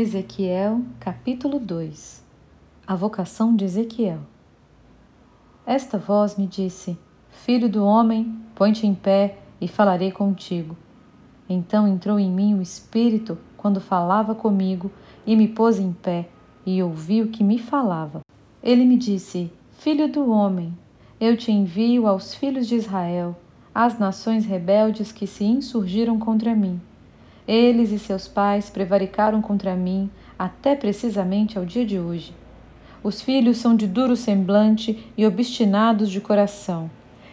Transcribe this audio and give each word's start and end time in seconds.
Ezequiel, 0.00 0.82
capítulo 1.00 1.58
2 1.58 2.22
A 2.86 2.94
vocação 2.94 3.56
de 3.56 3.64
Ezequiel. 3.64 4.20
Esta 5.66 5.98
voz 5.98 6.36
me 6.36 6.46
disse: 6.46 6.96
Filho 7.30 7.68
do 7.68 7.84
homem, 7.84 8.32
põe-te 8.54 8.86
em 8.86 8.94
pé 8.94 9.38
e 9.60 9.66
falarei 9.66 10.12
contigo. 10.12 10.76
Então 11.48 11.88
entrou 11.88 12.16
em 12.16 12.30
mim 12.30 12.54
o 12.54 12.62
Espírito 12.62 13.36
quando 13.56 13.80
falava 13.80 14.36
comigo 14.36 14.88
e 15.26 15.34
me 15.34 15.48
pôs 15.48 15.80
em 15.80 15.90
pé 15.90 16.28
e 16.64 16.80
ouvi 16.80 17.20
o 17.20 17.30
que 17.30 17.42
me 17.42 17.58
falava. 17.58 18.20
Ele 18.62 18.84
me 18.84 18.96
disse: 18.96 19.52
Filho 19.80 20.06
do 20.06 20.30
homem, 20.30 20.78
eu 21.20 21.36
te 21.36 21.50
envio 21.50 22.06
aos 22.06 22.36
filhos 22.36 22.68
de 22.68 22.76
Israel, 22.76 23.36
às 23.74 23.98
nações 23.98 24.46
rebeldes 24.46 25.10
que 25.10 25.26
se 25.26 25.42
insurgiram 25.42 26.20
contra 26.20 26.54
mim. 26.54 26.80
Eles 27.48 27.90
e 27.92 27.98
seus 27.98 28.28
pais 28.28 28.68
prevaricaram 28.68 29.40
contra 29.40 29.74
mim 29.74 30.10
até 30.38 30.76
precisamente 30.76 31.56
ao 31.56 31.64
dia 31.64 31.86
de 31.86 31.98
hoje. 31.98 32.34
Os 33.02 33.22
filhos 33.22 33.56
são 33.56 33.74
de 33.74 33.86
duro 33.86 34.14
semblante 34.14 35.10
e 35.16 35.26
obstinados 35.26 36.10
de 36.10 36.20
coração. 36.20 36.90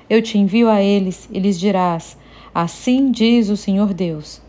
Eu 0.10 0.22
te 0.22 0.38
envio 0.38 0.70
a 0.70 0.82
eles 0.82 1.28
e 1.30 1.38
lhes 1.38 1.60
dirás: 1.60 2.18
Assim 2.54 3.12
diz 3.12 3.50
o 3.50 3.58
Senhor 3.58 3.94
Deus. 3.94 4.42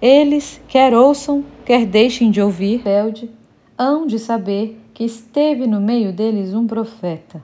Eles, 0.00 0.58
quer 0.66 0.94
ouçam, 0.94 1.44
quer 1.66 1.84
deixem 1.84 2.30
de 2.30 2.40
ouvir, 2.40 2.78
rebelde, 2.78 3.30
hão 3.76 4.06
de 4.06 4.18
saber 4.18 4.80
que 4.94 5.04
esteve 5.04 5.66
no 5.66 5.82
meio 5.82 6.14
deles 6.14 6.54
um 6.54 6.66
profeta. 6.66 7.42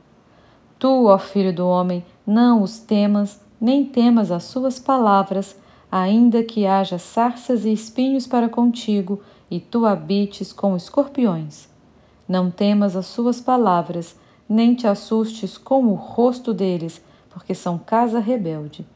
Tu, 0.79 1.07
ó 1.07 1.19
filho 1.19 1.53
do 1.53 1.67
homem, 1.67 2.03
não 2.27 2.63
os 2.63 2.79
temas, 2.79 3.39
nem 3.61 3.85
temas 3.85 4.31
as 4.31 4.45
suas 4.45 4.79
palavras, 4.79 5.55
ainda 5.91 6.43
que 6.43 6.67
haja 6.67 6.99
sarças 6.99 7.65
e 7.65 7.73
espinhos 7.73 8.27
para 8.27 8.49
contigo, 8.49 9.21
e 9.51 9.61
tu 9.61 9.87
habites 9.87 10.53
com 10.53 10.77
escorpiões. 10.77 11.69
Não 12.29 12.51
temas 12.51 12.97
as 12.97 13.07
suas 13.07 13.41
palavras, 13.41 14.19
nem 14.49 14.75
te 14.75 14.87
assustes 14.87 15.57
com 15.57 15.85
o 15.87 15.95
rosto 15.95 16.53
deles, 16.53 17.03
porque 17.31 17.55
são 17.55 17.79
casa 17.79 18.19
rebelde. 18.19 18.87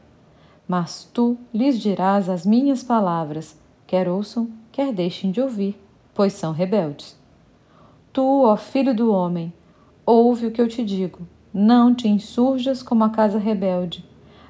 Mas 0.67 1.09
tu 1.13 1.37
lhes 1.53 1.79
dirás 1.79 2.27
as 2.27 2.45
minhas 2.45 2.83
palavras, 2.83 3.57
quer 3.87 4.09
ouçam, 4.09 4.49
quer 4.71 4.91
deixem 4.91 5.31
de 5.31 5.41
ouvir, 5.41 5.81
pois 6.13 6.33
são 6.33 6.51
rebeldes. 6.51 7.17
Tu, 8.11 8.43
ó 8.43 8.57
filho 8.57 8.93
do 8.93 9.13
homem, 9.13 9.53
ouve 10.05 10.47
o 10.47 10.51
que 10.51 10.61
eu 10.61 10.67
te 10.67 10.83
digo, 10.83 11.19
não 11.53 11.95
te 11.95 12.09
insurjas 12.09 12.83
como 12.83 13.05
a 13.05 13.09
casa 13.09 13.37
rebelde. 13.37 14.03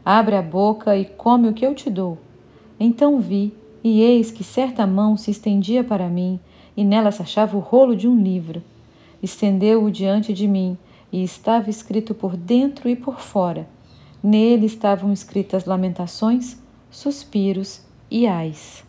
Abre 0.03 0.35
a 0.35 0.41
boca 0.41 0.97
e 0.97 1.05
come 1.05 1.47
o 1.47 1.53
que 1.53 1.65
eu 1.65 1.75
te 1.75 1.87
dou 1.87 2.17
então 2.83 3.19
vi, 3.19 3.53
e 3.83 4.01
eis 4.01 4.31
que 4.31 4.43
certa 4.43 4.87
mão 4.87 5.15
se 5.15 5.31
estendia 5.31 5.83
para 5.83 6.09
mim, 6.09 6.39
e 6.75 6.83
nela 6.83 7.11
se 7.11 7.21
achava 7.21 7.57
o 7.57 7.59
rolo 7.59 7.95
de 7.95 8.07
um 8.07 8.21
livro. 8.21 8.63
Estendeu-o 9.21 9.91
diante 9.91 10.33
de 10.33 10.47
mim, 10.47 10.77
e 11.11 11.23
estava 11.23 11.69
escrito 11.69 12.15
por 12.15 12.35
dentro 12.35 12.89
e 12.89 12.95
por 12.95 13.19
fora. 13.19 13.67
Nele 14.23 14.65
estavam 14.65 15.11
escritas 15.11 15.65
lamentações, 15.65 16.57
suspiros 16.89 17.81
e 18.09 18.27
ais. 18.27 18.83